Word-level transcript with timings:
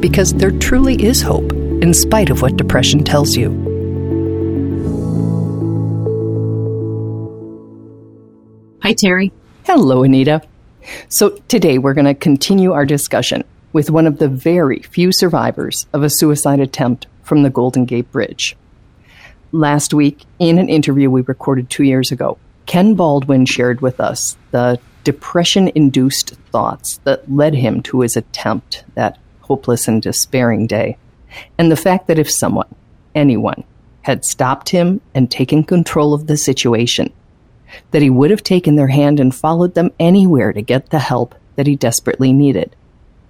because 0.00 0.32
there 0.34 0.50
truly 0.50 1.02
is 1.02 1.22
hope 1.22 1.52
in 1.52 1.92
spite 1.94 2.30
of 2.30 2.42
what 2.42 2.56
depression 2.56 3.04
tells 3.04 3.36
you. 3.36 3.50
Hi, 8.82 8.94
Terry. 8.94 9.30
Hello, 9.64 10.02
Anita. 10.02 10.42
So, 11.08 11.30
today 11.48 11.78
we're 11.78 11.94
going 11.94 12.06
to 12.06 12.14
continue 12.14 12.72
our 12.72 12.86
discussion 12.86 13.44
with 13.72 13.90
one 13.90 14.06
of 14.06 14.18
the 14.18 14.28
very 14.28 14.80
few 14.80 15.12
survivors 15.12 15.86
of 15.92 16.02
a 16.02 16.10
suicide 16.10 16.60
attempt 16.60 17.06
from 17.22 17.42
the 17.42 17.50
Golden 17.50 17.84
Gate 17.84 18.10
Bridge. 18.10 18.56
Last 19.52 19.92
week, 19.92 20.24
in 20.38 20.58
an 20.58 20.68
interview 20.68 21.10
we 21.10 21.20
recorded 21.22 21.68
two 21.68 21.84
years 21.84 22.10
ago, 22.10 22.38
Ken 22.66 22.94
Baldwin 22.94 23.46
shared 23.46 23.80
with 23.80 24.00
us 24.00 24.36
the 24.50 24.80
depression 25.04 25.70
induced 25.74 26.30
thoughts 26.50 26.98
that 27.04 27.30
led 27.30 27.54
him 27.54 27.82
to 27.82 28.00
his 28.00 28.16
attempt 28.16 28.84
that 28.94 29.18
hopeless 29.50 29.88
and 29.88 30.00
despairing 30.00 30.64
day. 30.68 30.96
And 31.58 31.72
the 31.72 31.76
fact 31.76 32.06
that 32.06 32.20
if 32.20 32.30
someone, 32.30 32.72
anyone, 33.16 33.64
had 34.02 34.24
stopped 34.24 34.68
him 34.68 35.00
and 35.12 35.28
taken 35.28 35.64
control 35.64 36.14
of 36.14 36.28
the 36.28 36.36
situation, 36.36 37.12
that 37.90 38.00
he 38.00 38.10
would 38.10 38.30
have 38.30 38.44
taken 38.44 38.76
their 38.76 38.86
hand 38.86 39.18
and 39.18 39.34
followed 39.34 39.74
them 39.74 39.90
anywhere 39.98 40.52
to 40.52 40.62
get 40.62 40.90
the 40.90 41.00
help 41.00 41.34
that 41.56 41.66
he 41.66 41.74
desperately 41.74 42.32
needed. 42.32 42.76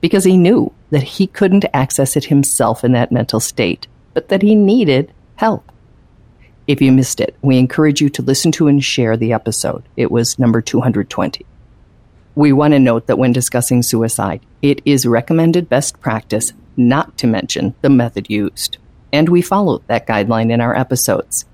Because 0.03 0.25
he 0.25 0.37
knew 0.37 0.71
that 0.91 1.03
he 1.03 1.27
couldn't 1.27 1.65
access 1.73 2.17
it 2.19 2.27
himself 2.27 2.85
in 2.85 2.93
that 2.93 3.11
mental 3.11 3.41
state, 3.41 3.87
but 4.13 4.29
that 4.29 4.43
he 4.43 4.55
needed 4.55 5.11
help. 5.37 5.73
If 6.67 6.83
you 6.83 6.93
missed 6.93 7.21
it, 7.21 7.35
we 7.41 7.57
encourage 7.57 8.03
you 8.03 8.11
to 8.11 8.23
listen 8.23 8.53
to 8.53 8.69
and 8.69 8.85
share 8.85 9.17
the 9.17 9.33
episode. 9.33 9.85
It 9.97 10.11
was 10.11 10.39
number 10.39 10.61
220. 10.61 11.47
We 12.35 12.53
want 12.53 12.75
to 12.75 12.79
note 12.79 13.07
that 13.07 13.19
when 13.19 13.33
discussing 13.33 13.83
suicide, 13.83 14.41
it 14.63 14.81
is 14.85 15.07
recommended 15.07 15.69
best 15.69 16.01
practice 16.01 16.53
not 16.77 17.19
to 17.19 17.27
mention 17.27 17.75
the 17.81 17.91
method 17.91 18.31
used. 18.31 18.79
And 19.13 19.29
we 19.29 19.43
follow 19.43 19.83
that 19.89 20.07
guideline 20.07 20.53
in 20.53 20.61
our 20.61 20.75
episodes. 20.77 21.45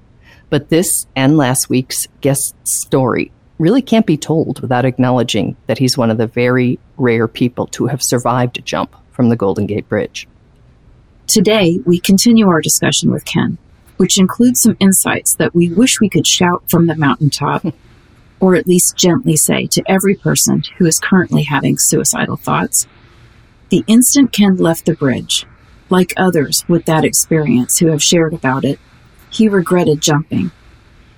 But 0.50 0.68
this 0.68 1.06
and 1.16 1.36
last 1.36 1.68
week's 1.70 2.06
guest 2.20 2.54
story 2.64 3.32
really 3.58 3.82
can't 3.82 4.06
be 4.06 4.18
told 4.18 4.60
without 4.60 4.84
acknowledging 4.84 5.56
that 5.66 5.78
he's 5.78 5.96
one 5.96 6.10
of 6.10 6.18
the 6.18 6.26
very 6.26 6.78
rare 6.98 7.26
people 7.26 7.66
to 7.68 7.86
have 7.86 8.02
survived 8.02 8.58
a 8.58 8.62
jump 8.62 8.94
from 9.12 9.30
the 9.30 9.36
Golden 9.36 9.66
Gate 9.66 9.88
Bridge. 9.88 10.28
Today, 11.26 11.78
we 11.84 11.98
continue 11.98 12.48
our 12.48 12.60
discussion 12.60 13.10
with 13.10 13.24
Ken, 13.24 13.58
which 13.96 14.18
includes 14.18 14.60
some 14.60 14.76
insights 14.78 15.34
that 15.36 15.54
we 15.54 15.70
wish 15.70 16.00
we 16.00 16.10
could 16.10 16.26
shout 16.26 16.62
from 16.68 16.86
the 16.86 16.94
mountaintop 16.94 17.64
or 18.40 18.54
at 18.54 18.66
least 18.66 18.96
gently 18.96 19.36
say 19.36 19.66
to 19.66 19.82
every 19.86 20.14
person 20.14 20.62
who 20.78 20.86
is 20.86 20.98
currently 20.98 21.44
having 21.44 21.76
suicidal 21.78 22.36
thoughts. 22.36 22.86
The 23.70 23.84
instant 23.86 24.32
Ken 24.32 24.56
left 24.56 24.86
the 24.86 24.94
bridge, 24.94 25.46
like 25.90 26.12
others 26.16 26.64
with 26.68 26.84
that 26.86 27.04
experience 27.04 27.78
who 27.78 27.88
have 27.88 28.02
shared 28.02 28.34
about 28.34 28.64
it, 28.64 28.78
he 29.30 29.48
regretted 29.48 30.00
jumping. 30.00 30.50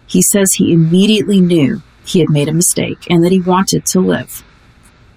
He 0.06 0.23
says 0.23 0.55
he 0.55 0.73
immediately 0.73 1.41
knew 1.41 1.83
he 2.05 2.21
had 2.21 2.31
made 2.31 2.49
a 2.49 2.55
mistake 2.55 3.06
and 3.11 3.23
that 3.25 3.33
he 3.33 3.41
wanted 3.41 3.85
to 3.87 4.00
live. 4.00 4.43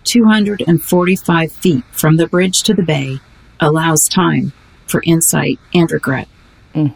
245 0.04 1.52
feet 1.52 1.84
from 1.92 2.18
the 2.18 2.28
bridge 2.28 2.64
to 2.64 2.74
the 2.74 2.84
bay 2.84 3.20
allows 3.60 4.08
time 4.10 4.52
for 4.88 5.02
insight 5.06 5.60
and 5.74 5.90
regret. 5.92 6.28
Mm. 6.74 6.94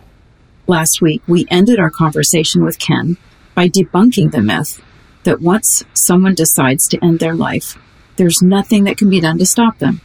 Last 0.68 1.02
week, 1.02 1.22
we 1.28 1.46
ended 1.50 1.80
our 1.80 1.92
conversation 1.92 2.64
with 2.64 2.80
Ken 2.80 3.18
by 3.54 3.70
debunking 3.70 4.32
the 4.32 4.42
myth 4.42 4.82
that 5.26 5.42
once 5.42 5.84
someone 5.94 6.34
decides 6.34 6.88
to 6.88 7.04
end 7.04 7.20
their 7.20 7.36
life, 7.36 7.78
there's 8.16 8.42
nothing 8.42 8.86
that 8.86 8.98
can 8.98 9.10
be 9.10 9.20
done 9.20 9.38
to 9.38 9.46
stop 9.46 9.80
them. 9.80 10.00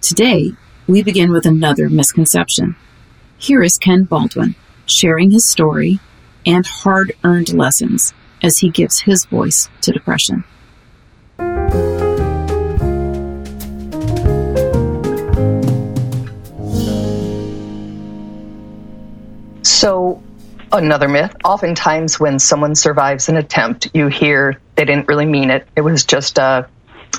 Today, 0.00 0.52
we 0.86 1.02
begin 1.02 1.30
with 1.30 1.44
another 1.44 1.90
misconception. 1.90 2.76
Here 3.38 3.62
is 3.62 3.76
Ken 3.76 4.04
Baldwin 4.04 4.54
sharing 4.86 5.32
his 5.32 5.50
story 5.50 5.98
and 6.46 6.64
hard 6.66 7.12
earned 7.24 7.52
lessons 7.52 8.14
as 8.42 8.58
he 8.58 8.70
gives 8.70 9.00
his 9.00 9.24
voice 9.26 9.68
to 9.82 9.92
depression. 9.92 10.44
So, 19.62 20.22
another 20.72 21.08
myth. 21.08 21.34
Oftentimes, 21.44 22.18
when 22.18 22.38
someone 22.38 22.74
survives 22.74 23.28
an 23.28 23.36
attempt, 23.36 23.88
you 23.94 24.08
hear 24.08 24.60
they 24.74 24.84
didn't 24.84 25.08
really 25.08 25.26
mean 25.26 25.50
it. 25.50 25.66
It 25.76 25.80
was 25.80 26.04
just 26.04 26.38
uh, 26.38 26.66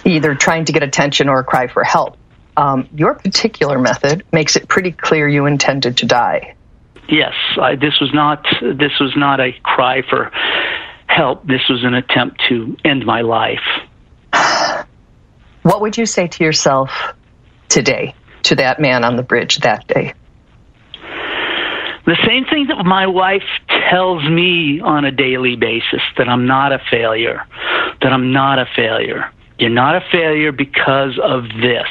either 0.05 0.35
trying 0.35 0.65
to 0.65 0.73
get 0.73 0.83
attention 0.83 1.29
or 1.29 1.39
a 1.39 1.43
cry 1.43 1.67
for 1.67 1.83
help. 1.83 2.17
Um, 2.55 2.89
your 2.95 3.13
particular 3.13 3.77
method 3.77 4.23
makes 4.31 4.55
it 4.55 4.67
pretty 4.67 4.91
clear 4.91 5.27
you 5.27 5.45
intended 5.45 5.97
to 5.97 6.05
die. 6.05 6.55
Yes, 7.07 7.33
I, 7.61 7.75
this 7.75 7.99
was 8.01 8.13
not 8.13 8.45
this 8.61 8.99
was 8.99 9.13
not 9.15 9.39
a 9.39 9.53
cry 9.63 10.01
for 10.09 10.31
help. 11.05 11.45
This 11.47 11.61
was 11.69 11.83
an 11.83 11.93
attempt 11.93 12.41
to 12.49 12.75
end 12.83 13.05
my 13.05 13.21
life. 13.21 13.63
What 15.61 15.81
would 15.81 15.97
you 15.97 16.05
say 16.05 16.27
to 16.27 16.43
yourself 16.43 17.13
today, 17.69 18.15
to 18.43 18.55
that 18.55 18.79
man 18.79 19.03
on 19.03 19.15
the 19.15 19.23
bridge 19.23 19.57
that 19.59 19.87
day? 19.87 20.13
The 22.07 22.17
same 22.25 22.45
thing 22.45 22.67
that 22.67 22.85
my 22.85 23.05
wife 23.05 23.43
tells 23.89 24.23
me 24.29 24.79
on 24.79 25.03
a 25.03 25.11
daily 25.11 25.57
basis 25.57 26.01
that 26.17 26.29
I'm 26.29 26.47
not 26.47 26.71
a 26.71 26.79
failure, 26.89 27.45
that 28.01 28.13
I'm 28.13 28.31
not 28.31 28.59
a 28.59 28.65
failure. 28.65 29.29
You're 29.59 29.69
not 29.69 29.93
a 29.93 30.01
failure 30.09 30.53
because 30.53 31.19
of 31.21 31.43
this. 31.61 31.87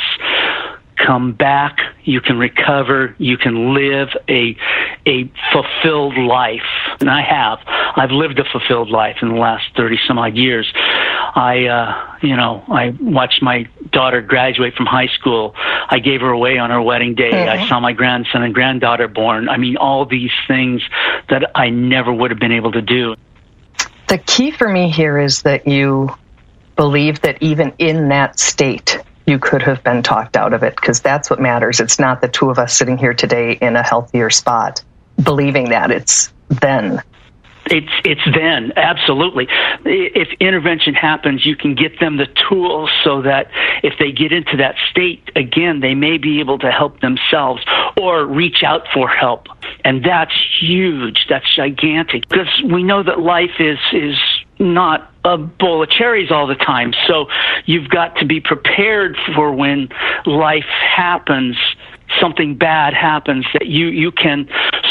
Come 1.04 1.32
back, 1.32 1.80
you 2.04 2.22
can 2.22 2.38
recover, 2.38 3.14
you 3.18 3.36
can 3.36 3.74
live 3.74 4.08
a 4.26 4.56
a 5.04 5.30
fulfilled 5.52 6.16
life. 6.16 6.62
And 7.00 7.10
I 7.10 7.20
have. 7.20 7.58
I've 7.96 8.10
lived 8.10 8.38
a 8.38 8.44
fulfilled 8.44 8.90
life 8.90 9.16
in 9.22 9.30
the 9.30 9.34
last 9.34 9.64
30 9.74 9.98
some 10.06 10.18
odd 10.18 10.36
years. 10.36 10.70
I, 10.74 11.66
uh, 11.66 12.16
you 12.22 12.36
know, 12.36 12.62
I 12.68 12.94
watched 13.00 13.42
my 13.42 13.68
daughter 13.90 14.20
graduate 14.20 14.74
from 14.74 14.86
high 14.86 15.08
school. 15.08 15.54
I 15.56 15.98
gave 15.98 16.20
her 16.20 16.28
away 16.28 16.58
on 16.58 16.70
her 16.70 16.80
wedding 16.80 17.14
day. 17.14 17.30
Mm-hmm. 17.30 17.64
I 17.64 17.68
saw 17.68 17.80
my 17.80 17.92
grandson 17.92 18.42
and 18.42 18.54
granddaughter 18.54 19.08
born. 19.08 19.48
I 19.48 19.56
mean, 19.56 19.78
all 19.78 20.04
these 20.04 20.30
things 20.46 20.82
that 21.30 21.50
I 21.54 21.70
never 21.70 22.12
would 22.12 22.30
have 22.30 22.40
been 22.40 22.52
able 22.52 22.72
to 22.72 22.82
do. 22.82 23.16
The 24.08 24.18
key 24.18 24.50
for 24.50 24.68
me 24.68 24.90
here 24.90 25.18
is 25.18 25.42
that 25.42 25.66
you 25.66 26.14
believe 26.76 27.22
that 27.22 27.42
even 27.42 27.72
in 27.78 28.10
that 28.10 28.38
state, 28.38 29.02
you 29.26 29.38
could 29.38 29.62
have 29.62 29.82
been 29.82 30.02
talked 30.02 30.36
out 30.36 30.52
of 30.52 30.62
it 30.62 30.76
because 30.76 31.00
that's 31.00 31.28
what 31.28 31.40
matters. 31.40 31.80
It's 31.80 31.98
not 31.98 32.20
the 32.20 32.28
two 32.28 32.50
of 32.50 32.58
us 32.58 32.76
sitting 32.76 32.98
here 32.98 33.14
today 33.14 33.52
in 33.52 33.74
a 33.74 33.82
healthier 33.82 34.30
spot 34.30 34.82
believing 35.20 35.70
that. 35.70 35.90
It's 35.90 36.32
then 36.48 37.02
it's 37.70 37.92
it's 38.04 38.20
then 38.32 38.72
absolutely. 38.76 39.48
If 39.84 40.28
intervention 40.40 40.94
happens 40.94 41.44
you 41.44 41.56
can 41.56 41.74
get 41.74 41.98
them 42.00 42.16
the 42.16 42.28
tools 42.48 42.90
so 43.02 43.22
that 43.22 43.50
if 43.82 43.94
they 43.98 44.12
get 44.12 44.32
into 44.32 44.56
that 44.58 44.76
state 44.90 45.30
again 45.34 45.80
they 45.80 45.94
may 45.94 46.18
be 46.18 46.40
able 46.40 46.58
to 46.58 46.70
help 46.70 47.00
themselves 47.00 47.64
or 48.00 48.24
reach 48.24 48.62
out 48.62 48.86
for 48.92 49.08
help. 49.08 49.46
And 49.84 50.04
that's 50.04 50.34
huge. 50.60 51.26
That's 51.28 51.46
gigantic. 51.54 52.28
Because 52.28 52.48
we 52.70 52.82
know 52.82 53.02
that 53.02 53.20
life 53.20 53.58
is 53.58 53.78
is 53.92 54.16
not 54.58 55.12
a 55.24 55.36
bowl 55.36 55.82
of 55.82 55.90
cherries 55.90 56.30
all 56.30 56.46
the 56.46 56.54
time. 56.54 56.94
So 57.06 57.26
you've 57.66 57.88
got 57.88 58.16
to 58.16 58.24
be 58.24 58.40
prepared 58.40 59.16
for 59.34 59.52
when 59.52 59.88
life 60.24 60.64
happens 60.64 61.56
something 62.20 62.56
bad 62.56 62.94
happens 62.94 63.44
that 63.52 63.66
you 63.66 63.88
you 63.88 64.12
can 64.12 64.48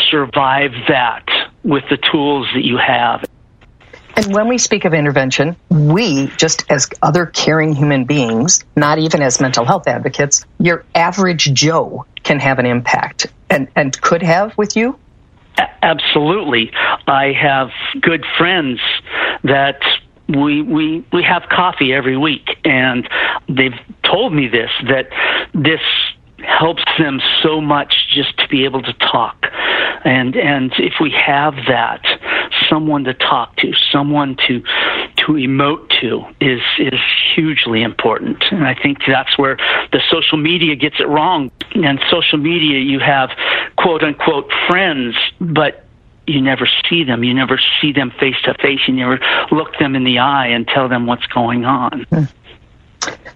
survive 0.10 0.72
that 0.90 1.24
with 1.66 1.84
the 1.90 1.98
tools 1.98 2.48
that 2.54 2.64
you 2.64 2.78
have. 2.78 3.26
And 4.16 4.34
when 4.34 4.48
we 4.48 4.58
speak 4.58 4.86
of 4.86 4.94
intervention, 4.94 5.58
we, 5.70 6.28
just 6.38 6.64
as 6.72 6.88
other 7.02 7.26
caring 7.26 7.74
human 7.74 8.06
beings, 8.06 8.64
not 8.78 8.98
even 8.98 9.22
as 9.22 9.42
mental 9.42 9.66
health 9.66 9.88
advocates, 9.88 10.46
your 10.58 10.86
average 10.96 11.54
Joe 11.54 12.06
can 12.24 12.40
have 12.40 12.60
an 12.60 12.66
impact 12.66 13.28
and, 13.50 13.68
and 13.76 14.00
could 14.02 14.22
have 14.22 14.58
with 14.58 14.78
you? 14.78 14.98
Absolutely. 15.82 16.72
I 17.08 17.34
have 17.34 17.72
good 18.02 18.26
friends 18.38 18.80
that 19.44 19.82
we 20.28 20.64
we 20.64 21.06
we 21.14 21.22
have 21.22 21.44
coffee 21.50 21.94
every 21.94 22.18
week 22.18 22.58
and 22.66 23.08
they've 23.48 23.80
told 24.04 24.34
me 24.34 24.48
this 24.48 24.72
that 24.88 25.08
this 25.54 25.82
helps 26.40 26.84
them 26.98 27.22
so 27.44 27.62
much 27.62 27.94
just 28.10 28.36
to 28.38 28.48
be 28.48 28.66
able 28.66 28.82
to 28.82 28.94
talk 28.94 29.45
and 30.06 30.36
and 30.36 30.72
if 30.78 30.94
we 31.02 31.12
have 31.12 31.56
that 31.68 32.02
someone 32.70 33.04
to 33.04 33.14
talk 33.14 33.56
to 33.58 33.74
someone 33.92 34.38
to 34.48 34.62
to 35.18 35.34
emote 35.34 35.90
to 36.00 36.24
is 36.40 36.62
is 36.80 37.00
hugely 37.34 37.82
important 37.82 38.44
and 38.52 38.66
i 38.66 38.76
think 38.76 39.00
that's 39.08 39.38
where 39.38 39.58
the 39.92 40.02
social 40.10 40.38
media 40.38 40.76
gets 40.76 40.96
it 41.00 41.08
wrong 41.08 41.52
and 41.74 42.00
social 42.10 42.38
media 42.38 42.80
you 42.80 43.00
have 43.00 43.30
quote 43.78 44.04
unquote 44.04 44.50
friends 44.68 45.16
but 45.42 45.82
you 46.28 46.42
never 46.42 46.68
see 46.90 47.04
them. 47.04 47.24
You 47.24 47.34
never 47.34 47.60
see 47.80 47.92
them 47.92 48.12
face 48.20 48.36
to 48.46 48.56
face. 48.56 48.80
You 48.88 48.96
never 48.96 49.20
look 49.52 49.78
them 49.78 49.96
in 49.96 50.04
the 50.04 50.20
eye 50.20 50.48
and 50.48 50.68
tell 50.68 50.90
them 50.90 51.06
what's 51.06 51.26
going 51.28 51.66
on. 51.66 52.04
Hmm. 52.10 52.24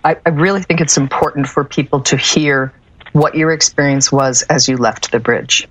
I, 0.04 0.18
I 0.26 0.30
really 0.30 0.64
think 0.64 0.82
it's 0.82 0.98
important 0.98 1.48
for 1.48 1.64
people 1.64 2.02
to 2.02 2.18
hear 2.18 2.74
what 3.12 3.36
your 3.36 3.52
experience 3.52 4.12
was 4.12 4.44
as 4.44 4.68
you 4.68 4.78
left 4.78 5.12
the 5.12 5.20
bridge. 5.20 5.68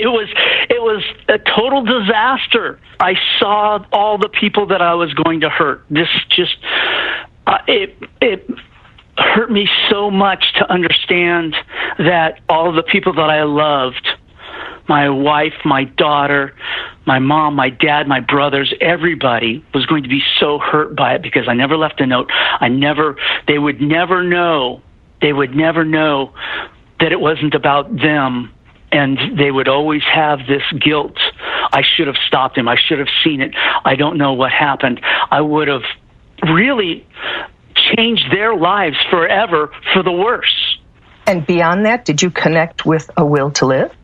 It 0.00 0.08
was 0.08 0.28
it 0.68 0.82
was 0.82 1.02
a 1.28 1.38
total 1.38 1.84
disaster. 1.84 2.80
I 2.98 3.14
saw 3.38 3.84
all 3.92 4.18
the 4.18 4.28
people 4.28 4.66
that 4.66 4.82
I 4.82 4.94
was 4.94 5.12
going 5.14 5.40
to 5.40 5.48
hurt. 5.48 5.84
This 5.90 6.08
just 6.28 6.56
uh, 7.46 7.58
it 7.66 7.96
it 8.20 8.48
hurt 9.16 9.50
me 9.50 9.68
so 9.90 10.10
much 10.10 10.52
to 10.54 10.72
understand 10.72 11.54
that 11.98 12.40
all 12.48 12.72
the 12.72 12.82
people 12.82 13.12
that 13.14 13.30
I 13.30 13.42
loved 13.42 14.08
my 14.88 15.08
wife, 15.08 15.54
my 15.64 15.84
daughter, 15.84 16.52
my 17.06 17.20
mom, 17.20 17.54
my 17.54 17.70
dad, 17.70 18.08
my 18.08 18.18
brothers, 18.18 18.74
everybody 18.80 19.64
was 19.72 19.86
going 19.86 20.02
to 20.02 20.08
be 20.08 20.20
so 20.40 20.58
hurt 20.58 20.96
by 20.96 21.14
it 21.14 21.22
because 21.22 21.46
I 21.48 21.54
never 21.54 21.76
left 21.76 22.00
a 22.00 22.06
note. 22.06 22.28
I 22.32 22.68
never, 22.68 23.16
they 23.46 23.58
would 23.58 23.80
never 23.80 24.24
know, 24.24 24.82
they 25.22 25.32
would 25.32 25.54
never 25.54 25.84
know 25.84 26.34
that 26.98 27.12
it 27.12 27.20
wasn't 27.20 27.54
about 27.54 27.94
them. 27.96 28.52
And 28.92 29.38
they 29.38 29.50
would 29.50 29.68
always 29.68 30.02
have 30.02 30.40
this 30.48 30.62
guilt. 30.80 31.16
I 31.72 31.82
should 31.82 32.08
have 32.08 32.16
stopped 32.26 32.58
him. 32.58 32.68
I 32.68 32.76
should 32.76 32.98
have 32.98 33.08
seen 33.22 33.40
it. 33.40 33.54
I 33.84 33.94
don't 33.94 34.18
know 34.18 34.32
what 34.32 34.50
happened. 34.50 35.00
I 35.30 35.40
would 35.40 35.68
have 35.68 35.84
really 36.42 37.06
changed 37.94 38.32
their 38.32 38.56
lives 38.56 38.96
forever 39.10 39.70
for 39.92 40.02
the 40.02 40.12
worse. 40.12 40.78
And 41.26 41.46
beyond 41.46 41.86
that, 41.86 42.04
did 42.04 42.20
you 42.20 42.30
connect 42.30 42.84
with 42.84 43.08
a 43.16 43.24
will 43.24 43.52
to 43.52 43.66
live? 43.66 43.94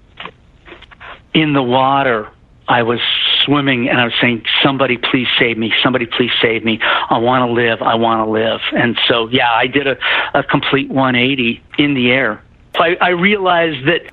in 1.36 1.52
the 1.52 1.62
water, 1.62 2.30
I 2.66 2.82
was 2.82 2.98
swimming 3.44 3.90
and 3.90 4.00
I 4.00 4.04
was 4.04 4.14
saying, 4.22 4.44
somebody 4.64 4.96
please 4.96 5.28
save 5.38 5.58
me. 5.58 5.70
Somebody 5.82 6.06
please 6.06 6.30
save 6.40 6.64
me. 6.64 6.80
I 6.82 7.18
want 7.18 7.46
to 7.46 7.52
live. 7.52 7.82
I 7.82 7.96
want 7.96 8.26
to 8.26 8.30
live. 8.30 8.60
And 8.72 8.98
so, 9.06 9.28
yeah, 9.28 9.52
I 9.52 9.66
did 9.66 9.86
a, 9.86 9.96
a 10.32 10.42
complete 10.42 10.88
180 10.88 11.62
in 11.78 11.92
the 11.92 12.10
air. 12.10 12.42
I, 12.74 12.96
I 13.00 13.08
realized 13.10 13.86
that 13.86 14.10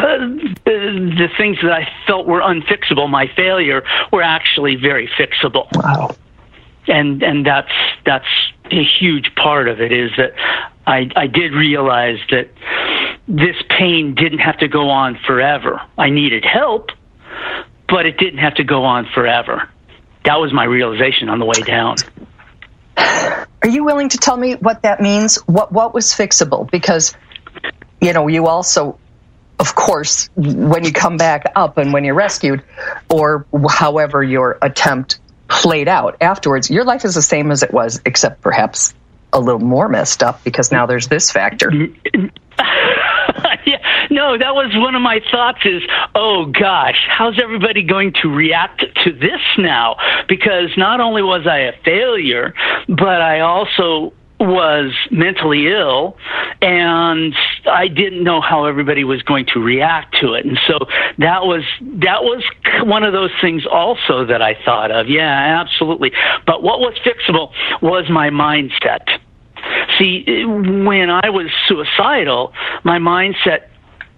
the, 0.00 1.14
the 1.16 1.28
things 1.36 1.58
that 1.62 1.72
I 1.72 1.88
felt 2.06 2.26
were 2.26 2.40
unfixable, 2.40 3.08
my 3.08 3.26
failure, 3.34 3.84
were 4.12 4.22
actually 4.22 4.76
very 4.76 5.08
fixable. 5.08 5.66
Wow. 5.74 6.16
And, 6.86 7.22
and 7.22 7.46
that's, 7.46 7.72
that's 8.04 8.26
a 8.70 8.84
huge 8.84 9.34
part 9.34 9.68
of 9.68 9.80
it 9.80 9.92
is 9.92 10.10
that 10.16 10.34
I, 10.86 11.10
I 11.16 11.26
did 11.26 11.52
realize 11.52 12.18
that 12.30 12.50
this 13.26 13.56
pain 13.70 14.14
didn't 14.14 14.40
have 14.40 14.58
to 14.58 14.68
go 14.68 14.90
on 14.90 15.18
forever. 15.26 15.80
I 15.96 16.10
needed 16.10 16.44
help, 16.44 16.90
but 17.88 18.06
it 18.06 18.18
didn't 18.18 18.40
have 18.40 18.54
to 18.56 18.64
go 18.64 18.84
on 18.84 19.06
forever. 19.14 19.68
That 20.24 20.40
was 20.40 20.52
my 20.52 20.64
realization 20.64 21.28
on 21.28 21.38
the 21.38 21.46
way 21.46 21.60
down. 21.66 21.96
Are 22.96 23.68
you 23.68 23.84
willing 23.84 24.10
to 24.10 24.18
tell 24.18 24.36
me 24.36 24.54
what 24.56 24.82
that 24.82 25.00
means? 25.00 25.36
What 25.46 25.72
what 25.72 25.94
was 25.94 26.06
fixable? 26.08 26.70
Because 26.70 27.16
you 28.00 28.12
know, 28.12 28.28
you 28.28 28.46
also 28.46 28.98
of 29.64 29.74
course, 29.74 30.28
when 30.36 30.84
you 30.84 30.92
come 30.92 31.16
back 31.16 31.50
up 31.56 31.78
and 31.78 31.94
when 31.94 32.04
you're 32.04 32.14
rescued, 32.14 32.62
or 33.08 33.46
however 33.70 34.22
your 34.22 34.58
attempt 34.60 35.18
played 35.48 35.88
out 35.88 36.18
afterwards, 36.20 36.68
your 36.70 36.84
life 36.84 37.06
is 37.06 37.14
the 37.14 37.22
same 37.22 37.50
as 37.50 37.62
it 37.62 37.72
was, 37.72 37.98
except 38.04 38.42
perhaps 38.42 38.92
a 39.32 39.40
little 39.40 39.62
more 39.62 39.88
messed 39.88 40.22
up 40.22 40.44
because 40.44 40.70
now 40.70 40.84
there's 40.84 41.08
this 41.08 41.30
factor. 41.30 41.72
yeah, 43.64 43.80
no, 44.10 44.36
that 44.36 44.54
was 44.54 44.70
one 44.76 44.94
of 44.94 45.00
my 45.00 45.22
thoughts 45.30 45.60
is, 45.64 45.82
oh 46.14 46.44
gosh, 46.44 47.06
how's 47.08 47.40
everybody 47.42 47.84
going 47.84 48.12
to 48.20 48.28
react 48.28 48.84
to 49.04 49.12
this 49.12 49.40
now? 49.56 49.96
Because 50.28 50.76
not 50.76 51.00
only 51.00 51.22
was 51.22 51.46
I 51.46 51.60
a 51.60 51.72
failure, 51.86 52.52
but 52.86 53.22
I 53.22 53.40
also 53.40 54.12
was 54.44 54.92
mentally 55.10 55.68
ill 55.68 56.16
and 56.60 57.34
I 57.66 57.88
didn't 57.88 58.22
know 58.22 58.40
how 58.40 58.64
everybody 58.66 59.04
was 59.04 59.22
going 59.22 59.46
to 59.54 59.60
react 59.60 60.16
to 60.20 60.34
it. 60.34 60.44
And 60.44 60.58
so 60.66 60.78
that 61.18 61.44
was 61.44 61.62
that 61.80 62.22
was 62.22 62.44
one 62.82 63.02
of 63.02 63.12
those 63.12 63.30
things 63.40 63.64
also 63.70 64.24
that 64.26 64.42
I 64.42 64.56
thought 64.64 64.90
of. 64.90 65.08
Yeah, 65.08 65.60
absolutely. 65.60 66.12
But 66.46 66.62
what 66.62 66.80
was 66.80 66.94
fixable 67.04 67.52
was 67.82 68.08
my 68.10 68.30
mindset. 68.30 69.18
See, 69.98 70.24
when 70.44 71.10
I 71.10 71.30
was 71.30 71.50
suicidal, 71.66 72.52
my 72.82 72.98
mindset 72.98 73.68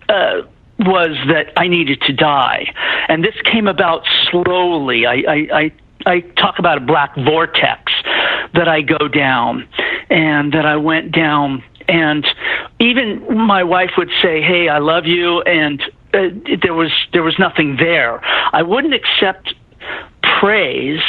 uh, 0.09 0.43
was 0.81 1.17
that 1.29 1.53
I 1.57 1.69
needed 1.69 2.01
to 2.03 2.13
die, 2.13 2.73
and 3.09 3.25
this 3.25 3.35
came 3.45 3.67
about 3.67 4.05
slowly. 4.31 5.07
I, 5.07 5.15
I, 5.15 5.49
I, 5.53 5.73
I 6.07 6.21
talk 6.37 6.59
about 6.59 6.79
a 6.79 6.81
black 6.81 7.15
vortex 7.17 7.93
that 8.55 8.69
I 8.69 8.81
go 8.83 9.09
down, 9.09 9.69
and 10.11 10.53
that 10.53 10.67
I 10.67 10.77
went 10.77 11.13
down, 11.13 11.63
and 11.89 12.27
even 12.79 13.47
my 13.47 13.65
wife 13.65 13.93
would 13.97 14.11
say, 14.23 14.43
"Hey, 14.43 14.69
I 14.69 14.79
love 14.79 15.07
you," 15.07 15.43
and 15.43 15.83
uh, 16.15 16.29
there 16.63 16.75
was 16.75 16.93
there 17.13 17.23
was 17.23 17.39
nothing 17.39 17.77
there. 17.77 18.21
I 18.53 18.63
wouldn't 18.63 18.95
accept 18.95 19.55
praise 20.41 21.03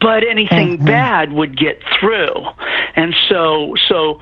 but 0.00 0.22
anything 0.22 0.76
mm-hmm. 0.76 0.86
bad 0.86 1.32
would 1.32 1.58
get 1.58 1.82
through. 1.98 2.32
And 2.94 3.14
so, 3.28 3.74
so 3.88 4.20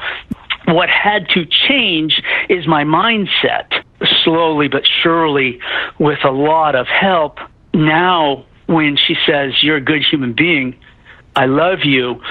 what 0.66 0.88
had 0.88 1.28
to 1.30 1.44
change 1.44 2.22
is 2.48 2.66
my 2.66 2.84
mindset 2.84 3.84
slowly 4.22 4.68
but 4.68 4.84
surely 5.02 5.60
with 5.98 6.24
a 6.24 6.30
lot 6.30 6.74
of 6.74 6.86
help. 6.86 7.38
Now, 7.72 8.46
when 8.66 8.96
she 8.96 9.16
says, 9.26 9.62
You're 9.62 9.76
a 9.76 9.80
good 9.80 10.02
human 10.02 10.32
being, 10.32 10.74
I 11.36 11.46
love 11.46 11.80
you, 11.84 12.22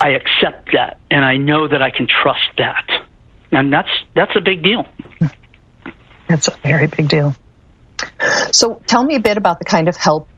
I 0.00 0.10
accept 0.10 0.70
that 0.72 0.98
and 1.10 1.24
I 1.24 1.36
know 1.36 1.66
that 1.68 1.82
I 1.82 1.90
can 1.90 2.06
trust 2.06 2.50
that. 2.58 2.86
And 3.50 3.72
that's 3.72 3.88
that's 4.14 4.36
a 4.36 4.40
big 4.40 4.62
deal. 4.62 4.86
That's 6.28 6.48
a 6.48 6.56
very 6.62 6.86
big 6.86 7.08
deal. 7.08 7.34
So 8.52 8.80
tell 8.86 9.02
me 9.02 9.16
a 9.16 9.20
bit 9.20 9.38
about 9.38 9.58
the 9.58 9.64
kind 9.64 9.88
of 9.88 9.96
help 9.96 10.28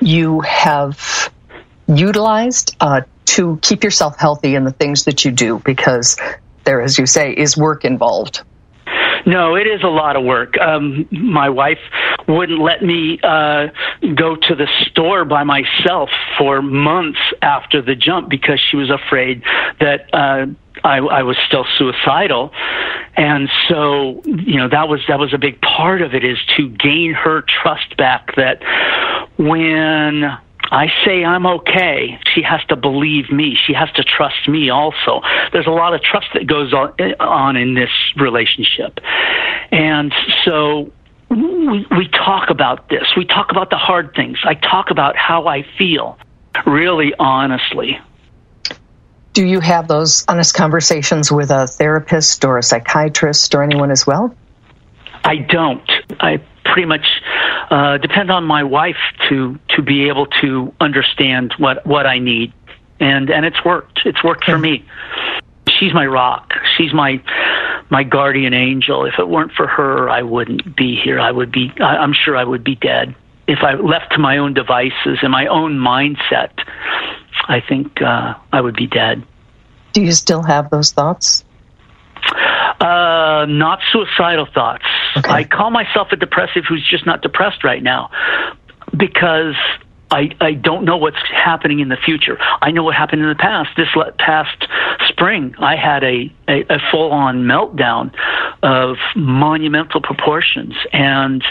you 0.00 0.40
have 0.40 1.30
utilized 1.88 2.76
uh, 2.80 3.02
to 3.26 3.58
keep 3.62 3.84
yourself 3.84 4.16
healthy 4.18 4.54
in 4.54 4.64
the 4.64 4.72
things 4.72 5.04
that 5.04 5.24
you 5.24 5.30
do 5.30 5.58
because 5.58 6.16
there, 6.64 6.80
as 6.80 6.98
you 6.98 7.06
say, 7.06 7.32
is 7.32 7.56
work 7.56 7.84
involved. 7.84 8.42
No, 9.26 9.54
it 9.54 9.66
is 9.66 9.82
a 9.82 9.88
lot 9.88 10.16
of 10.16 10.24
work. 10.24 10.58
Um, 10.58 11.06
my 11.10 11.48
wife 11.48 11.78
wouldn't 12.28 12.60
let 12.60 12.82
me 12.82 13.18
uh, 13.22 13.68
go 14.14 14.36
to 14.36 14.54
the 14.54 14.68
store 14.86 15.24
by 15.24 15.44
myself 15.44 16.10
for 16.38 16.62
months 16.62 17.20
after 17.42 17.82
the 17.82 17.94
jump 17.94 18.28
because 18.28 18.60
she 18.70 18.76
was 18.76 18.90
afraid 18.90 19.42
that 19.80 20.08
uh, 20.12 20.46
I, 20.84 20.98
I 20.98 21.22
was 21.22 21.36
still 21.46 21.66
suicidal, 21.76 22.52
and 23.16 23.50
so 23.68 24.22
you 24.24 24.56
know 24.56 24.68
that 24.68 24.88
was 24.88 25.00
that 25.08 25.18
was 25.18 25.34
a 25.34 25.38
big 25.38 25.60
part 25.60 26.02
of 26.02 26.14
it 26.14 26.24
is 26.24 26.38
to 26.56 26.68
gain 26.68 27.12
her 27.12 27.42
trust 27.42 27.96
back 27.96 28.34
that 28.36 28.62
when 29.36 30.38
I 30.70 30.86
say 31.04 31.24
I'm 31.24 31.46
okay. 31.46 32.20
She 32.34 32.42
has 32.42 32.60
to 32.68 32.76
believe 32.76 33.30
me. 33.30 33.56
She 33.66 33.72
has 33.72 33.90
to 33.92 34.04
trust 34.04 34.48
me 34.48 34.70
also. 34.70 35.20
There's 35.52 35.66
a 35.66 35.72
lot 35.72 35.94
of 35.94 36.02
trust 36.02 36.28
that 36.34 36.46
goes 36.46 36.72
on, 36.72 37.56
in 37.56 37.74
this 37.74 37.90
relationship. 38.16 39.00
And 39.72 40.12
so 40.44 40.92
we, 41.28 41.86
we 41.90 42.08
talk 42.08 42.50
about 42.50 42.88
this. 42.88 43.04
We 43.16 43.24
talk 43.24 43.50
about 43.50 43.70
the 43.70 43.76
hard 43.76 44.14
things. 44.14 44.38
I 44.44 44.54
talk 44.54 44.90
about 44.90 45.16
how 45.16 45.46
I 45.46 45.64
feel, 45.76 46.18
really 46.66 47.14
honestly. 47.18 47.98
Do 49.32 49.44
you 49.44 49.60
have 49.60 49.86
those 49.86 50.24
honest 50.26 50.54
conversations 50.54 51.30
with 51.30 51.50
a 51.50 51.66
therapist 51.66 52.44
or 52.44 52.58
a 52.58 52.62
psychiatrist 52.62 53.54
or 53.54 53.62
anyone 53.62 53.90
as 53.90 54.06
well? 54.06 54.34
I 55.24 55.36
don't. 55.36 55.88
I 56.20 56.42
pretty 56.64 56.86
much 56.86 57.06
uh, 57.70 57.98
depend 57.98 58.30
on 58.30 58.44
my 58.44 58.62
wife 58.62 58.98
to 59.28 59.58
to 59.76 59.82
be 59.82 60.08
able 60.08 60.26
to 60.40 60.72
understand 60.80 61.54
what 61.58 61.86
what 61.86 62.06
I 62.06 62.18
need, 62.18 62.52
and 62.98 63.30
and 63.30 63.44
it's 63.44 63.64
worked. 63.64 64.00
It's 64.04 64.22
worked 64.22 64.44
for 64.44 64.58
me. 64.58 64.84
She's 65.78 65.94
my 65.94 66.06
rock. 66.06 66.52
She's 66.76 66.92
my 66.92 67.22
my 67.90 68.02
guardian 68.02 68.54
angel. 68.54 69.04
If 69.04 69.14
it 69.18 69.28
weren't 69.28 69.52
for 69.52 69.66
her, 69.66 70.08
I 70.08 70.22
wouldn't 70.22 70.76
be 70.76 70.96
here. 70.96 71.18
I 71.18 71.30
would 71.30 71.52
be. 71.52 71.72
I'm 71.80 72.12
sure 72.12 72.36
I 72.36 72.44
would 72.44 72.64
be 72.64 72.74
dead 72.74 73.14
if 73.46 73.60
I 73.62 73.74
left 73.74 74.12
to 74.12 74.18
my 74.18 74.38
own 74.38 74.54
devices 74.54 75.18
and 75.22 75.32
my 75.32 75.46
own 75.46 75.76
mindset. 75.76 76.50
I 77.48 77.60
think 77.60 78.00
uh, 78.00 78.34
I 78.52 78.60
would 78.60 78.76
be 78.76 78.86
dead. 78.86 79.24
Do 79.92 80.02
you 80.02 80.12
still 80.12 80.42
have 80.42 80.70
those 80.70 80.92
thoughts? 80.92 81.44
Uh, 82.80 83.46
not 83.48 83.80
suicidal 83.92 84.46
thoughts. 84.46 84.84
Okay. 85.16 85.30
I 85.30 85.44
call 85.44 85.70
myself 85.70 86.08
a 86.12 86.16
depressive 86.16 86.64
who's 86.68 86.86
just 86.88 87.06
not 87.06 87.22
depressed 87.22 87.64
right 87.64 87.82
now 87.82 88.10
because 88.96 89.56
I, 90.10 90.30
I 90.40 90.52
don't 90.54 90.84
know 90.84 90.96
what's 90.96 91.22
happening 91.32 91.78
in 91.78 91.88
the 91.88 91.96
future. 91.96 92.36
I 92.60 92.70
know 92.72 92.82
what 92.82 92.96
happened 92.96 93.22
in 93.22 93.28
the 93.28 93.36
past. 93.36 93.70
This 93.76 93.88
past 94.18 94.66
spring, 95.08 95.54
I 95.58 95.76
had 95.76 96.02
a, 96.02 96.32
a, 96.48 96.62
a 96.68 96.78
full 96.90 97.12
on 97.12 97.44
meltdown 97.44 98.12
of 98.62 98.96
monumental 99.14 100.00
proportions. 100.00 100.74
And 100.92 101.44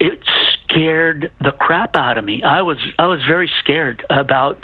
it 0.00 0.22
scared 0.52 1.32
the 1.40 1.50
crap 1.52 1.96
out 1.96 2.18
of 2.18 2.24
me. 2.24 2.42
I 2.42 2.62
was 2.62 2.78
I 2.98 3.06
was 3.06 3.20
very 3.24 3.50
scared 3.58 4.04
about 4.10 4.62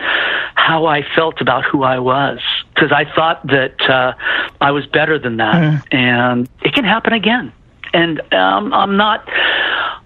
how 0.54 0.86
I 0.86 1.02
felt 1.16 1.40
about 1.40 1.64
who 1.64 1.82
I 1.82 1.98
was 1.98 2.38
because 2.72 2.92
I 2.92 3.04
thought 3.14 3.44
that 3.48 3.80
uh, 3.88 4.14
I 4.60 4.70
was 4.70 4.86
better 4.86 5.18
than 5.18 5.38
that, 5.38 5.54
mm. 5.54 5.94
and 5.94 6.48
it 6.62 6.72
can 6.72 6.84
happen 6.84 7.12
again. 7.12 7.52
And 7.94 8.20
um, 8.34 8.74
I'm 8.74 8.96
not 8.96 9.26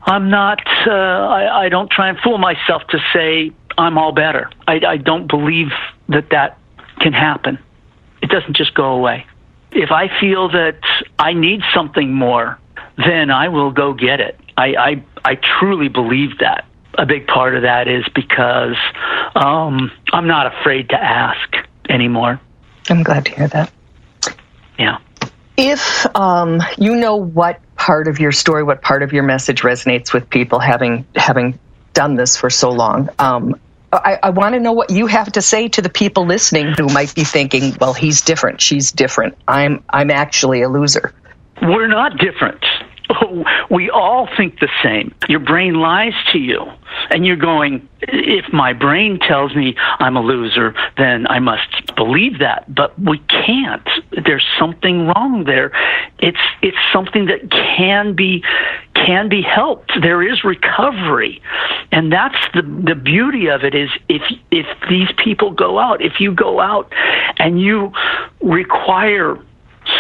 I'm 0.03 0.31
not 0.31 0.61
uh, 0.87 0.91
I, 0.91 1.65
I 1.65 1.69
don't 1.69 1.91
try 1.91 2.09
and 2.09 2.19
fool 2.21 2.39
myself 2.39 2.83
to 2.91 2.99
say 3.13 3.51
I'm 3.77 3.99
all 3.99 4.13
better. 4.13 4.51
I, 4.67 4.81
I 4.87 4.97
don't 4.97 5.27
believe 5.27 5.69
that 6.09 6.31
that 6.31 6.59
can 7.01 7.13
happen. 7.13 7.59
It 8.23 8.29
doesn't 8.29 8.57
just 8.57 8.75
go 8.75 8.93
away. 8.93 9.27
If 9.71 9.91
I 9.91 10.09
feel 10.21 10.49
that 10.51 10.81
I 11.19 11.33
need 11.33 11.63
something 11.75 12.13
more, 12.13 12.59
then 12.97 13.31
I 13.31 13.49
will 13.49 13.71
go 13.71 13.93
get 13.93 14.21
it. 14.21 14.39
I, 14.57 14.75
I, 14.75 15.05
I 15.25 15.35
truly 15.37 15.89
believe 15.89 16.39
that. 16.39 16.65
A 16.95 17.07
big 17.07 17.29
part 17.29 17.55
of 17.55 17.63
that 17.63 17.87
is 17.87 18.05
because 18.13 18.77
um, 19.37 19.93
I'm 20.13 20.27
not 20.27 20.53
afraid 20.53 20.89
to 20.89 21.01
ask 21.01 21.55
anymore. 21.89 22.41
I'm 22.91 23.05
glad 23.05 23.27
to 23.27 23.35
hear 23.35 23.47
that. 23.49 23.71
Yeah. 24.79 24.99
If 25.57 26.07
um, 26.17 26.61
you 26.77 26.97
know 26.97 27.15
what 27.17 27.61
part 27.89 28.07
of 28.07 28.21
your 28.21 28.33
story, 28.33 28.63
what 28.63 28.83
part 28.83 29.03
of 29.03 29.15
your 29.15 29.23
message 29.23 29.63
resonates 29.63 30.13
with 30.13 30.29
people, 30.29 30.59
having 30.59 31.07
having 31.17 31.59
done 31.95 32.17
this 32.17 32.37
for 32.37 32.51
so 32.51 32.69
long, 32.69 33.09
um, 33.19 33.59
I, 33.91 34.19
I 34.25 34.31
want 34.31 34.53
to 34.53 34.61
know 34.61 34.73
what 34.73 34.91
you 34.91 35.07
have 35.07 35.33
to 35.33 35.41
say 35.41 35.69
to 35.69 35.81
the 35.81 35.89
people 35.89 36.27
listening 36.27 36.75
who 36.77 36.89
might 36.89 37.15
be 37.15 37.25
thinking, 37.25 37.75
"Well, 37.81 37.95
he's 37.95 38.21
different. 38.21 38.61
She's 38.61 38.93
different. 38.93 39.39
I'm 39.49 39.83
I'm 39.89 40.11
actually 40.11 40.61
a 40.61 40.69
loser." 40.69 41.15
We're 41.63 41.89
not 41.89 42.19
different. 42.19 42.63
we 43.71 43.91
all 43.91 44.29
think 44.37 44.61
the 44.61 44.69
same. 44.83 45.15
Your 45.29 45.41
brain 45.41 45.75
lies 45.75 46.15
to 46.33 46.39
you. 46.39 46.65
And 47.11 47.27
you're 47.27 47.37
going, 47.37 47.89
if 48.03 48.53
my 48.53 48.73
brain 48.73 49.19
tells 49.19 49.55
me 49.55 49.77
I'm 49.99 50.17
a 50.17 50.23
loser, 50.23 50.75
then 50.97 51.27
I 51.27 51.39
must 51.39 51.95
believe 51.97 52.39
that. 52.39 52.73
But 52.73 52.99
we 52.99 53.19
can't. 53.29 53.87
There's 54.25 54.47
something 54.59 55.07
wrong 55.07 55.45
there. 55.45 55.73
It's 56.19 56.39
it's 56.63 56.79
something 56.93 57.27
that 57.27 57.51
can 57.51 58.15
be 58.15 58.43
can 58.95 59.29
be 59.29 59.43
helped. 59.43 59.93
There 60.01 60.23
is 60.23 60.45
recovery. 60.45 61.43
And 61.93 62.13
that's 62.13 62.39
the 62.55 62.63
the 62.63 62.95
beauty 62.95 63.49
of 63.49 63.65
it 63.65 63.75
is 63.75 63.91
if 64.09 64.23
if 64.51 64.67
these 64.89 65.09
people 65.17 65.51
go 65.51 65.79
out, 65.79 66.03
if 66.03 66.21
you 66.21 66.33
go 66.33 66.61
out 66.61 66.93
and 67.39 67.61
you 67.61 67.93
require 68.43 69.39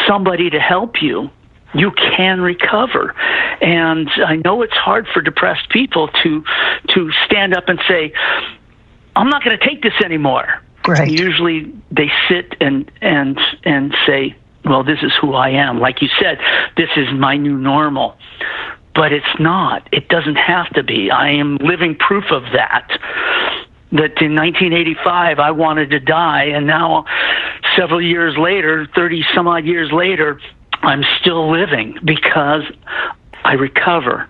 somebody 0.07 0.51
to 0.51 0.61
help 0.61 1.01
you, 1.03 1.31
you 1.75 1.91
can 1.93 2.41
recover. 2.41 3.15
And 3.61 4.09
I 4.25 4.37
know 4.37 4.63
it's 4.63 4.75
hard 4.75 5.07
for 5.13 5.21
depressed 5.21 5.69
people 5.71 6.09
to 6.23 6.45
to 6.95 7.11
stand 7.27 7.57
up 7.57 7.69
and 7.69 7.81
say, 7.89 8.13
"I'm 9.17 9.29
not 9.29 9.45
going 9.45 9.59
to 9.59 9.65
take 9.65 9.83
this 9.83 9.95
anymore." 10.05 10.63
Right. 10.87 11.11
Usually 11.11 11.73
they 11.91 12.11
sit 12.29 12.57
and 12.61 12.91
and 13.01 13.39
and 13.65 13.95
say, 14.07 14.37
"Well, 14.65 14.83
this 14.83 15.03
is 15.03 15.13
who 15.21 15.35
I 15.35 15.51
am." 15.51 15.81
Like 15.81 16.03
you 16.03 16.09
said, 16.21 16.39
this 16.77 16.91
is 16.97 17.09
my 17.13 17.37
new 17.37 17.57
normal. 17.57 18.17
But 18.95 19.13
it's 19.13 19.39
not. 19.39 19.89
It 19.93 20.09
doesn't 20.09 20.37
have 20.37 20.71
to 20.71 20.83
be. 20.83 21.11
I 21.11 21.31
am 21.31 21.57
living 21.59 21.95
proof 21.95 22.33
of 22.33 22.43
that 22.53 22.99
that 23.91 24.21
in 24.21 24.35
1985 24.35 25.39
I 25.39 25.51
wanted 25.51 25.91
to 25.91 26.01
die, 26.01 26.45
and 26.45 26.67
now 26.67 27.07
several 27.77 28.03
years 28.03 28.37
later, 28.37 28.87
30 28.95 29.25
some 29.35 29.47
odd 29.49 29.65
years 29.65 29.91
later, 29.93 30.41
I'm 30.83 31.03
still 31.21 31.51
living 31.51 31.99
because 32.05 32.63
I 33.45 33.55
recover. 33.55 34.29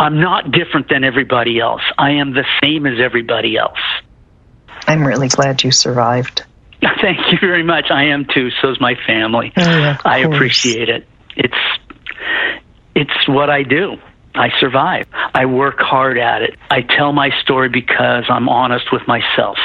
I'm 0.00 0.20
not 0.20 0.50
different 0.52 0.88
than 0.88 1.04
everybody 1.04 1.58
else. 1.58 1.82
I 1.96 2.12
am 2.12 2.32
the 2.32 2.44
same 2.62 2.86
as 2.86 3.00
everybody 3.00 3.56
else. 3.56 3.78
I'm 4.86 5.06
really 5.06 5.28
glad 5.28 5.64
you 5.64 5.72
survived. 5.72 6.44
Thank 6.80 7.32
you 7.32 7.38
very 7.40 7.62
much. 7.62 7.90
I 7.90 8.04
am 8.04 8.26
too. 8.32 8.50
So 8.62 8.70
is 8.70 8.80
my 8.80 8.94
family. 9.06 9.52
Oh, 9.56 9.62
yeah, 9.62 9.98
I 10.04 10.18
appreciate 10.18 10.88
it. 10.88 11.06
It's 11.36 11.56
it's 12.94 13.28
what 13.28 13.50
I 13.50 13.62
do. 13.62 13.96
I 14.34 14.50
survive. 14.60 15.06
I 15.12 15.46
work 15.46 15.78
hard 15.80 16.18
at 16.18 16.42
it. 16.42 16.56
I 16.70 16.82
tell 16.82 17.12
my 17.12 17.30
story 17.42 17.68
because 17.68 18.24
I'm 18.28 18.48
honest 18.48 18.92
with 18.92 19.06
myself. 19.08 19.58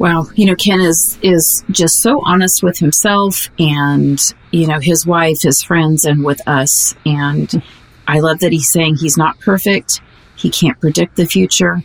Wow, 0.00 0.28
you 0.34 0.46
know, 0.46 0.56
Ken 0.56 0.80
is 0.80 1.18
is 1.20 1.62
just 1.70 1.96
so 1.96 2.22
honest 2.24 2.62
with 2.62 2.78
himself 2.78 3.50
and 3.58 4.18
you 4.50 4.66
know 4.66 4.80
his 4.80 5.06
wife, 5.06 5.36
his 5.42 5.62
friends, 5.62 6.06
and 6.06 6.24
with 6.24 6.40
us. 6.48 6.94
And 7.04 7.62
I 8.08 8.20
love 8.20 8.40
that 8.40 8.50
he's 8.50 8.72
saying 8.72 8.96
he's 8.96 9.18
not 9.18 9.38
perfect. 9.40 10.00
He 10.36 10.48
can't 10.48 10.80
predict 10.80 11.16
the 11.16 11.26
future. 11.26 11.82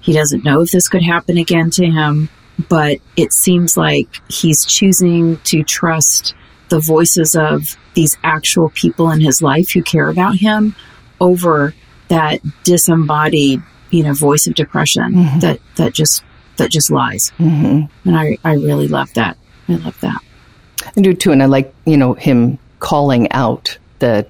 He 0.00 0.12
doesn't 0.12 0.42
know 0.42 0.62
if 0.62 0.72
this 0.72 0.88
could 0.88 1.04
happen 1.04 1.38
again 1.38 1.70
to 1.70 1.86
him, 1.86 2.30
but 2.68 2.98
it 3.16 3.32
seems 3.32 3.76
like 3.76 4.08
he's 4.28 4.64
choosing 4.64 5.36
to 5.44 5.62
trust 5.62 6.34
the 6.68 6.80
voices 6.80 7.36
of 7.36 7.76
these 7.94 8.18
actual 8.24 8.70
people 8.70 9.12
in 9.12 9.20
his 9.20 9.40
life 9.40 9.70
who 9.70 9.84
care 9.84 10.08
about 10.08 10.34
him 10.34 10.74
over 11.20 11.74
that 12.08 12.40
disembodied, 12.64 13.62
you 13.90 14.02
know, 14.02 14.14
voice 14.14 14.48
of 14.48 14.54
depression 14.56 15.12
mm-hmm. 15.12 15.38
that 15.38 15.60
that 15.76 15.94
just 15.94 16.24
that 16.56 16.70
just 16.70 16.90
lies. 16.90 17.32
Mm-hmm. 17.38 18.08
And 18.08 18.18
I, 18.18 18.38
I 18.44 18.54
really 18.54 18.88
love 18.88 19.12
that. 19.14 19.36
I 19.68 19.74
love 19.74 19.98
that. 20.00 20.20
I 20.96 21.00
do 21.00 21.14
too. 21.14 21.32
And 21.32 21.42
I 21.42 21.46
like, 21.46 21.74
you 21.84 21.96
know, 21.96 22.14
him 22.14 22.58
calling 22.78 23.30
out 23.32 23.78
that 23.98 24.28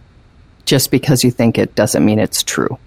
just 0.65 0.91
because 0.91 1.23
you 1.23 1.31
think 1.31 1.59
it 1.59 1.75
doesn't 1.75 2.05
mean 2.05 2.19
it's 2.19 2.43
true. 2.43 2.79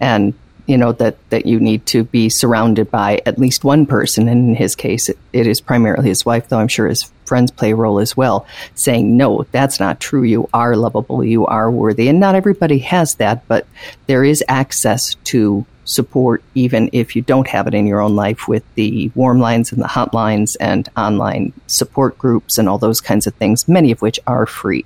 And, 0.00 0.34
you 0.66 0.78
know, 0.78 0.92
that, 0.92 1.16
that 1.30 1.46
you 1.46 1.60
need 1.60 1.84
to 1.86 2.04
be 2.04 2.28
surrounded 2.28 2.90
by 2.90 3.20
at 3.26 3.38
least 3.38 3.64
one 3.64 3.84
person. 3.86 4.28
And 4.28 4.50
in 4.50 4.54
his 4.54 4.74
case, 4.74 5.08
it, 5.08 5.18
it 5.32 5.46
is 5.46 5.60
primarily 5.60 6.08
his 6.08 6.24
wife, 6.24 6.48
though 6.48 6.58
I'm 6.58 6.68
sure 6.68 6.88
his 6.88 7.10
friends 7.26 7.50
play 7.50 7.72
a 7.72 7.76
role 7.76 7.98
as 7.98 8.16
well, 8.16 8.46
saying, 8.74 9.16
no, 9.16 9.44
that's 9.52 9.78
not 9.78 10.00
true. 10.00 10.22
You 10.22 10.48
are 10.54 10.76
lovable. 10.76 11.24
You 11.24 11.46
are 11.46 11.70
worthy. 11.70 12.08
And 12.08 12.20
not 12.20 12.34
everybody 12.34 12.78
has 12.78 13.16
that, 13.16 13.46
but 13.46 13.66
there 14.06 14.24
is 14.24 14.42
access 14.48 15.14
to 15.24 15.66
support 15.84 16.42
even 16.54 16.88
if 16.92 17.14
you 17.14 17.20
don't 17.20 17.48
have 17.48 17.66
it 17.66 17.74
in 17.74 17.86
your 17.86 18.00
own 18.00 18.16
life 18.16 18.48
with 18.48 18.64
the 18.74 19.10
warm 19.14 19.38
lines 19.38 19.70
and 19.70 19.82
the 19.82 19.88
hotlines 19.88 20.56
and 20.60 20.88
online 20.96 21.52
support 21.66 22.16
groups 22.16 22.56
and 22.56 22.68
all 22.68 22.78
those 22.78 23.00
kinds 23.00 23.26
of 23.26 23.34
things, 23.34 23.68
many 23.68 23.90
of 23.90 24.00
which 24.00 24.18
are 24.26 24.46
free. 24.46 24.84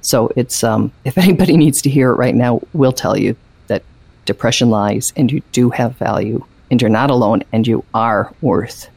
So 0.00 0.32
it's 0.36 0.64
um, 0.64 0.92
if 1.04 1.18
anybody 1.18 1.56
needs 1.56 1.82
to 1.82 1.90
hear 1.90 2.10
it 2.10 2.16
right 2.16 2.34
now, 2.34 2.62
we'll 2.72 2.92
tell 2.92 3.18
you 3.18 3.36
depression 4.30 4.70
lies 4.70 5.12
and 5.16 5.32
you 5.32 5.42
do 5.50 5.70
have 5.70 5.96
value 5.96 6.44
and 6.70 6.80
you're 6.80 6.88
not 6.88 7.10
alone 7.10 7.42
and 7.52 7.66
you 7.66 7.84
are 7.92 8.32
worth 8.40 8.88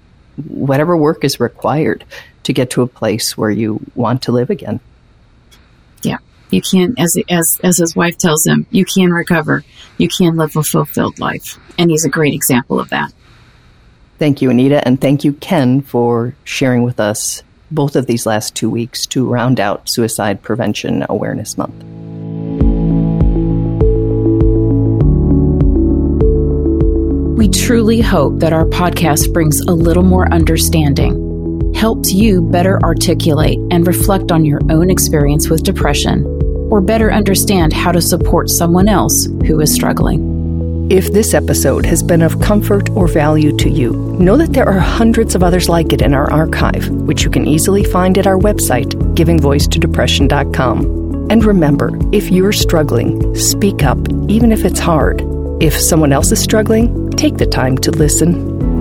whatever 0.48 0.96
work 0.96 1.24
is 1.24 1.40
required 1.40 2.06
to 2.44 2.54
get 2.54 2.70
to 2.72 2.84
a 2.84 2.88
place 2.88 3.36
where 3.36 3.50
you 3.50 3.80
want 3.96 4.22
to 4.24 4.32
live 4.32 4.50
again. 4.52 4.80
Yeah, 6.04 6.18
you 6.52 6.62
can, 6.62 6.94
as 7.00 7.18
as 7.30 7.60
as 7.64 7.78
his 7.78 7.96
wife 7.96 8.18
tells 8.18 8.46
him, 8.46 8.66
you 8.70 8.86
can 8.86 9.12
recover. 9.12 9.64
You 9.98 10.08
can 10.08 10.36
live 10.36 10.56
a 10.56 10.64
fulfilled 10.64 11.20
life, 11.20 11.58
and 11.78 11.90
he's 11.90 12.06
a 12.06 12.10
great 12.10 12.34
example 12.34 12.80
of 12.80 12.90
that. 12.90 13.14
Thank 14.20 14.42
you, 14.42 14.50
Anita, 14.50 14.86
and 14.88 15.00
thank 15.00 15.24
you, 15.24 15.34
Ken, 15.34 15.82
for 15.82 16.36
sharing 16.44 16.84
with 16.84 17.00
us 17.00 17.44
both 17.72 17.96
of 17.96 18.06
these 18.06 18.26
last 18.26 18.56
two 18.56 18.70
weeks 18.70 19.06
to 19.08 19.28
round 19.28 19.60
out 19.60 19.90
Suicide 19.90 20.42
Prevention 20.44 21.06
Awareness 21.10 21.58
Month. 21.58 21.93
We 27.44 27.50
truly 27.50 28.00
hope 28.00 28.40
that 28.40 28.54
our 28.54 28.64
podcast 28.64 29.34
brings 29.34 29.60
a 29.60 29.74
little 29.74 30.02
more 30.02 30.32
understanding, 30.32 31.74
helps 31.76 32.14
you 32.14 32.42
better 32.42 32.82
articulate 32.82 33.60
and 33.70 33.86
reflect 33.86 34.32
on 34.32 34.46
your 34.46 34.62
own 34.70 34.90
experience 34.90 35.50
with 35.50 35.64
depression, 35.64 36.24
or 36.72 36.80
better 36.80 37.12
understand 37.12 37.74
how 37.74 37.92
to 37.92 38.02
support 38.02 38.50
someone 38.50 38.88
else 38.88 39.26
who 39.46 39.60
is 39.60 39.74
struggling. 39.74 40.88
If 40.90 41.12
this 41.12 41.34
episode 41.34 41.86
has 41.86 42.02
been 42.02 42.22
of 42.22 42.40
comfort 42.40 42.90
or 42.92 43.10
value 43.10 43.54
to 43.58 43.70
you, 43.70 43.92
know 44.18 44.38
that 44.38 44.54
there 44.54 44.70
are 44.70 44.80
hundreds 44.80 45.36
of 45.36 45.44
others 45.44 45.68
like 45.68 45.92
it 45.92 46.02
in 46.02 46.14
our 46.14 46.32
archive, 46.32 46.88
which 46.92 47.26
you 47.26 47.30
can 47.30 47.46
easily 47.46 47.84
find 47.84 48.18
at 48.18 48.26
our 48.26 48.40
website, 48.40 48.94
givingvoicetodepression.com. 49.16 51.30
And 51.30 51.44
remember, 51.44 51.92
if 52.14 52.32
you're 52.32 52.54
struggling, 52.54 53.36
speak 53.36 53.84
up, 53.84 54.00
even 54.30 54.54
if 54.54 54.64
it's 54.64 54.80
hard. 54.80 55.22
If 55.62 55.80
someone 55.80 56.12
else 56.14 56.32
is 56.32 56.42
struggling, 56.42 57.03
take 57.14 57.38
the 57.38 57.46
time 57.46 57.78
to 57.78 57.92
listen. 57.92 58.73